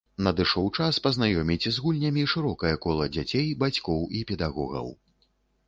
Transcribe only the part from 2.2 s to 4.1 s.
шырокае кола дзяцей, бацькоў